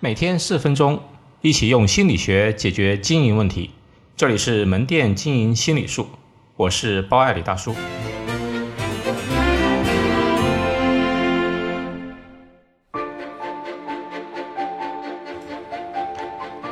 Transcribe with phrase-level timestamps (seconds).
[0.00, 1.00] 每天四分钟，
[1.40, 3.72] 一起用心理学解决经营问题。
[4.16, 6.06] 这里是门店经营心理术，
[6.54, 7.74] 我是包爱李大叔。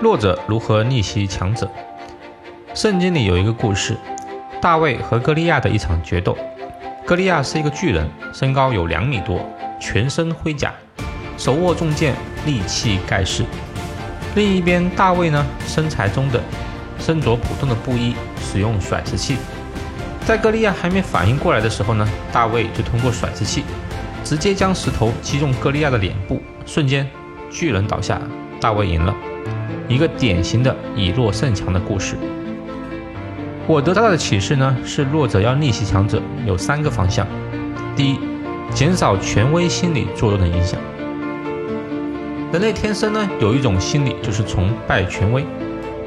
[0.00, 1.68] 弱者如何逆袭强者？
[2.74, 3.96] 圣经里有一个故事，
[4.60, 6.38] 大卫和歌利亚的一场决斗。
[7.04, 9.44] 歌利亚是一个巨人，身高有两米多，
[9.80, 10.72] 全身盔甲。
[11.36, 12.14] 手握重剑，
[12.46, 13.44] 力气盖世。
[14.34, 16.40] 另一边，大卫呢，身材中等，
[16.98, 19.36] 身着普通的布衣，使用甩石器。
[20.24, 23.64] 在歌利亚还没反应过来的时候呢，大卫就通过甩石器，
[24.24, 27.08] 直接将石头击中歌利亚的脸部，瞬间
[27.50, 28.20] 巨人倒下，
[28.60, 29.14] 大卫赢了。
[29.88, 32.16] 一个典型的以弱胜强的故事。
[33.68, 37.26] 我得到的启示呢，是弱者要逆袭强者，有三个方向。
[37.94, 38.18] 第一，
[38.74, 40.78] 减少权威心理作用的影响。
[42.52, 45.44] 人类天生呢有一种心理，就是崇拜权威，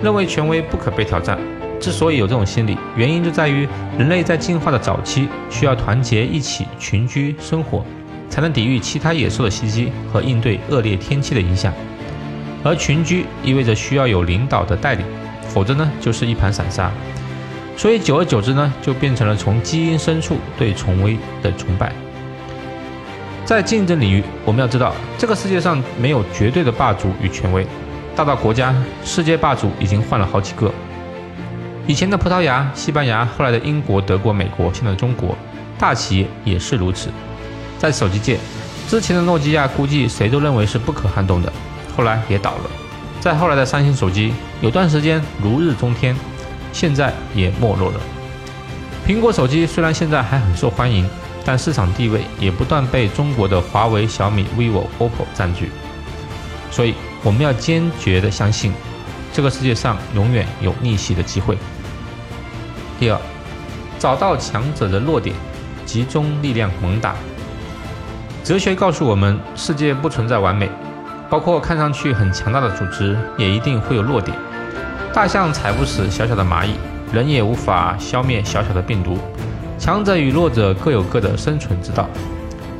[0.01, 1.37] 认为权威不可被挑战。
[1.81, 7.85] 之所以有这种心理，原因就在于人类在进化的早期需要团结一起群居生活，
[8.29, 11.73] 才能抵御其他野兽的袭击和应对恶劣天气的影响。
[12.63, 15.05] 而群居意味着需要有领导的带领，
[15.49, 16.91] 否则呢就是一盘散沙。
[17.77, 21.93] 所以久而久之呢，就变成了从基因深处对权威的崇拜。
[23.49, 27.65] 在竞争领域，我们要知道，这个世界上没有绝对的霸主与权威。
[28.15, 30.71] 大到国家，世界霸主已经换了好几个。
[31.87, 35.35] 以前的葡萄牙、西班牙，后来的英国、德国、美国，现在的中国，
[35.79, 37.09] 大企业也是如此。
[37.79, 38.37] 在手机界，
[38.87, 41.51] 之前的诺基亚估计谁都认为是不可撼动的，
[41.97, 42.69] 后来也倒了。
[43.19, 46.15] 再后来的三星手机，有段时间如日中天，
[46.71, 47.99] 现在也没落了。
[49.07, 51.09] 苹果手机虽然现在还很受欢迎。
[51.45, 55.69] 但市场地位也不断被中国的华为、小米、vivo、oppo 占据，
[56.69, 58.71] 所以我们要坚决的相信，
[59.33, 61.57] 这个世界上永远有逆袭的机会。
[62.99, 63.19] 第二，
[63.97, 65.35] 找到强者的弱点，
[65.85, 67.15] 集中力量猛打。
[68.43, 70.69] 哲学告诉我们，世界不存在完美，
[71.29, 74.37] 包括看上去很强大的组织，也一定会有弱点。
[75.13, 76.75] 大象踩不死小小的蚂蚁，
[77.11, 79.17] 人也无法消灭小小的病毒。
[79.79, 82.07] 强者与弱者各有各的生存之道。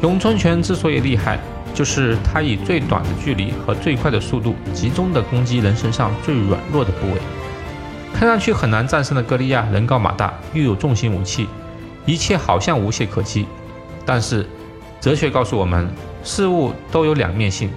[0.02, 1.40] 咏春拳之所以厉害，
[1.74, 7.16] 就是它以最短的距离和最快的速度，集中的攻击人身上最软弱的部位。
[8.14, 11.48] 看上去很难战胜的歌利亚，人高马大，又有重型武器，
[12.06, 13.46] 一切好像无懈可击。
[14.06, 14.46] 但是，
[15.00, 15.90] 哲学告诉我们，
[16.24, 17.70] 事物都有两面性。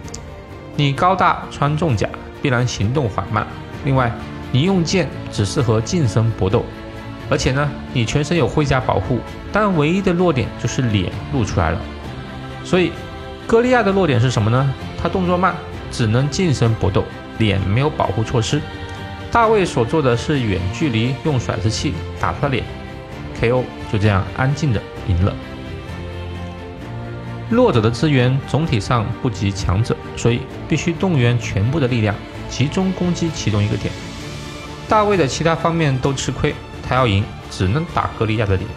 [0.74, 2.08] 你高大穿重甲，
[2.40, 3.46] 必然行动缓慢。
[3.84, 4.10] 另外，
[4.50, 6.64] 你用剑只适合近身搏斗。
[7.32, 9.18] 而且呢，你全身有盔甲保护，
[9.50, 11.80] 但唯一的弱点就是脸露出来了。
[12.62, 12.92] 所以，
[13.46, 14.70] 歌利亚的弱点是什么呢？
[15.02, 15.54] 他动作慢，
[15.90, 17.02] 只能近身搏斗，
[17.38, 18.60] 脸没有保护措施。
[19.30, 22.62] 大卫所做的是远距离用甩石器打他脸
[23.40, 25.34] ，KO 就这样安静的赢了。
[27.48, 32.14] 弱者的资源总体上不及强者，所以必须动员全部的力量，
[32.50, 33.90] 集中攻击其中一个点。
[34.86, 36.54] 大卫的其他方面都吃亏。
[36.92, 38.68] 他要赢，只能打歌利亚的脸，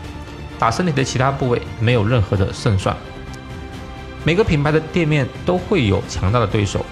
[0.58, 2.96] 打身体的其他部位没有任何的胜算。
[4.24, 6.86] 每个品牌的店面都会有强大的对手，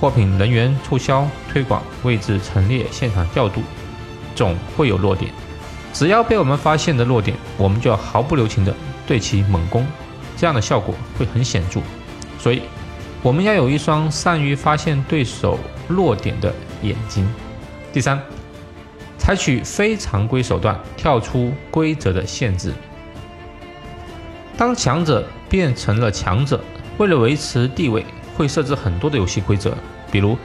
[0.00, 3.60] 货品、人员、促销、推广、位置陈列、现场调度，
[4.34, 5.30] 总会有弱点。
[5.92, 8.74] 只要被我们发现的弱点，我们就要毫不留情的
[9.06, 9.86] 对其猛攻，
[10.34, 11.82] 这样的效果会很显著。
[12.38, 12.62] 所以，
[13.22, 15.58] 我们要有一双善于发现对手
[15.88, 17.30] 弱点的眼睛。
[17.92, 18.18] 第三。
[19.20, 22.72] 采取非常规手段，跳出规则的限制。
[24.56, 26.58] 当强者变成了强者，
[26.96, 28.04] 为了维持地位，
[28.34, 29.76] 会设置很多的游戏规则。
[30.10, 30.38] 比如，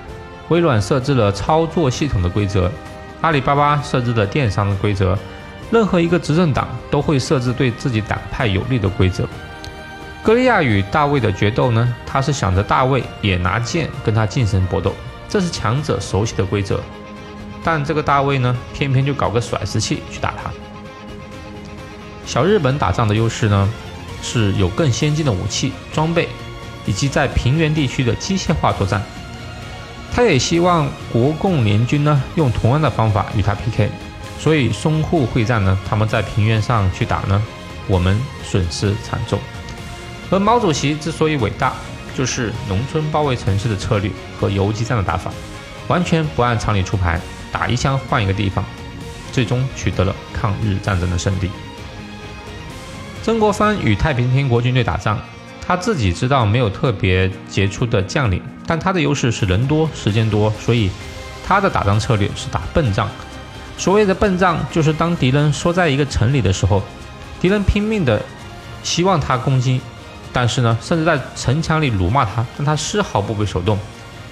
[0.50, 2.70] 微软设置了操作系统的规则，
[3.22, 5.18] 阿里巴巴设置了电商的规则，
[5.72, 9.26] 任何一个执政党都会设置对自己党派有利的规则。
[10.22, 11.96] 歌利亚与大卫的决斗呢？
[12.06, 14.94] 他是想着大卫也拿剑跟他近身搏斗，
[15.30, 16.82] 这是强者熟悉的规则。
[17.66, 20.52] 但这个大卫呢，偏偏就搞个甩石器去打他。
[22.24, 23.68] 小日本打仗的优势呢，
[24.22, 26.30] 是有更先进的武器装备，
[26.86, 29.02] 以及在平原地区的机械化作战。
[30.14, 33.90] 他也希望国共联军呢，用同样的方法与他 PK。
[34.38, 37.42] 所以淞沪会战呢，他们在平原上去打呢，
[37.88, 39.40] 我们损失惨重。
[40.30, 41.74] 而毛主席之所以伟大，
[42.16, 45.32] 就是农村包围城市的策略和游击战的打法，
[45.88, 47.20] 完全不按常理出牌。
[47.56, 48.66] 打一枪换一个地方，
[49.32, 51.50] 最终取得了抗日战争的胜利。
[53.24, 55.18] 曾国藩与太平天国军队打仗，
[55.66, 60.92] 他自己知道没有特别杰出的将领，但他的优势是人多、时间多，所以
[61.48, 63.10] 他的打仗策略是打笨仗。
[63.78, 66.84] 所谓的笨仗，就是当敌人缩在一个城里的时候，
[67.40, 68.22] 敌人拼命的
[68.84, 69.80] 希望他攻击，
[70.34, 73.80] 但是呢，甚至在城墙里辱骂他，但他丝毫不为所动，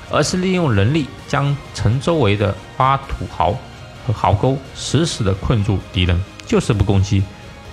[0.09, 3.57] 而是利用人力将城周围的挖土壕
[4.05, 7.23] 和壕沟死死的困住敌人，就是不攻击，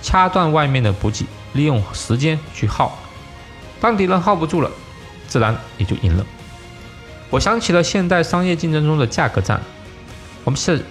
[0.01, 2.97] 掐断外面的补给，利用时间去耗。
[3.79, 4.69] 当敌人耗不住了，
[5.27, 6.25] 自然也就赢了。
[7.29, 9.61] 我想起了现代商业竞争中的价格战。
[10.43, 10.83] 我们是，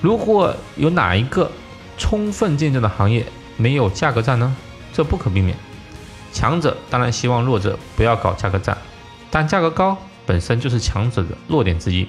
[0.00, 1.50] 如果有哪一个
[1.96, 3.24] 充分竞争的行业
[3.56, 4.54] 没有价格战呢？
[4.92, 5.56] 这不可避免。
[6.32, 8.76] 强者当然希望弱者不要搞价格战，
[9.30, 12.06] 但价格高本身就是强者的弱点之一。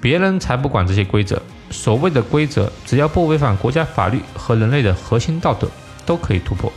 [0.00, 1.40] 别人才不管这些规则。
[1.68, 5.68] 所谓的规则，只要不违反国家法律和人类的核心道德，
[6.06, 6.72] 都可以突破。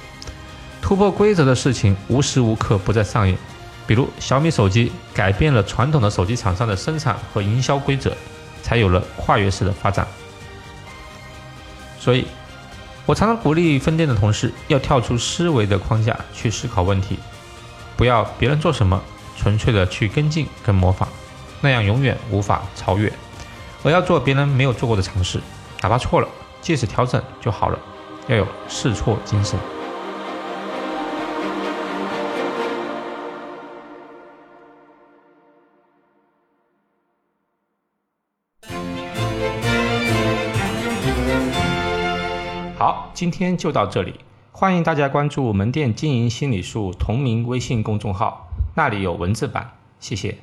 [0.81, 3.37] 突破规则的事情无时无刻不在上演，
[3.85, 8.17] 比如小米手机改变了传统的手机厂商的生产和营销规则，
[8.63, 10.07] 才有了跨越式的发展。
[11.99, 12.25] 所以，
[13.05, 17.19] 我常常鼓励分店的同事要跳出思维的框架去思考问题，
[17.95, 18.99] 不要别人做什么
[19.39, 21.07] 纯粹的去跟进跟模仿，
[21.61, 23.09] 那样永远无法超越，
[23.83, 25.39] 而要做别人没有做过的尝试，
[25.81, 26.27] 哪怕错了，
[26.59, 27.79] 即使调整就好了，
[28.27, 29.57] 要有试错精神。
[42.77, 44.19] 好，今天就到这里。
[44.59, 49.71] 欢迎大家关注门店经营心理术同名微信公众号，那里有文字版。
[50.01, 50.37] 谢谢。